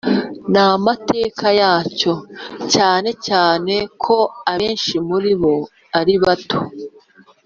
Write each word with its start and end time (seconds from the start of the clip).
n'amateka 0.53 1.47
yacyo, 1.61 2.13
cyane 2.73 3.09
cyane 3.27 3.73
ko 4.03 4.15
abenshi 4.51 4.95
muri 5.07 5.31
bo 5.41 5.55
ari 5.99 6.15
bato, 6.25 6.59